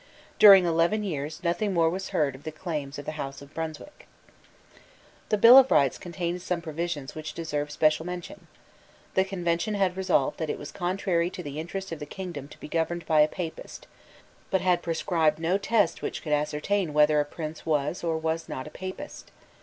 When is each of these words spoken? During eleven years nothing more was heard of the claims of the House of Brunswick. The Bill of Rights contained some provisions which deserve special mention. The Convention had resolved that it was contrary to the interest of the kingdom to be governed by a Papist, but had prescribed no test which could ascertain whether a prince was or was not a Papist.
During 0.39 0.65
eleven 0.65 1.03
years 1.03 1.41
nothing 1.43 1.75
more 1.75 1.87
was 1.87 2.09
heard 2.09 2.33
of 2.33 2.41
the 2.43 2.51
claims 2.51 2.97
of 2.97 3.05
the 3.05 3.11
House 3.21 3.39
of 3.39 3.53
Brunswick. 3.53 4.07
The 5.29 5.37
Bill 5.37 5.59
of 5.59 5.69
Rights 5.69 5.99
contained 5.99 6.41
some 6.41 6.59
provisions 6.59 7.13
which 7.13 7.33
deserve 7.35 7.69
special 7.69 8.03
mention. 8.03 8.47
The 9.13 9.23
Convention 9.23 9.75
had 9.75 9.95
resolved 9.95 10.39
that 10.39 10.49
it 10.49 10.57
was 10.57 10.71
contrary 10.71 11.29
to 11.29 11.43
the 11.43 11.59
interest 11.59 11.91
of 11.91 11.99
the 11.99 12.07
kingdom 12.07 12.47
to 12.47 12.59
be 12.59 12.67
governed 12.67 13.05
by 13.05 13.21
a 13.21 13.27
Papist, 13.27 13.85
but 14.49 14.61
had 14.61 14.81
prescribed 14.81 15.37
no 15.37 15.59
test 15.59 16.01
which 16.01 16.23
could 16.23 16.33
ascertain 16.33 16.93
whether 16.93 17.19
a 17.19 17.23
prince 17.23 17.63
was 17.63 18.03
or 18.03 18.17
was 18.17 18.49
not 18.49 18.65
a 18.65 18.71
Papist. 18.71 19.29